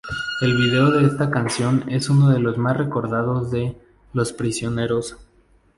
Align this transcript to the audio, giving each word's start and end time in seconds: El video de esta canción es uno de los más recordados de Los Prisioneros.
El 0.41 0.57
video 0.57 0.89
de 0.89 1.05
esta 1.05 1.29
canción 1.29 1.83
es 1.87 2.09
uno 2.09 2.29
de 2.31 2.39
los 2.39 2.57
más 2.57 2.75
recordados 2.75 3.51
de 3.51 3.77
Los 4.13 4.33
Prisioneros. 4.33 5.15